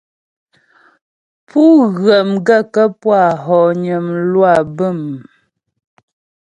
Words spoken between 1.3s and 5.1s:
Pú ghə̀ m gaə̂kə́ pú a hɔgnə mlwâ bə̂m?